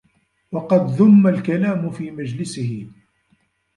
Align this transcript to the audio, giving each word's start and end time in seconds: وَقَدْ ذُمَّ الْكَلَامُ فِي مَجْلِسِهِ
وَقَدْ 0.51 0.87
ذُمَّ 0.87 1.27
الْكَلَامُ 1.27 1.89
فِي 1.91 2.11
مَجْلِسِهِ 2.11 2.87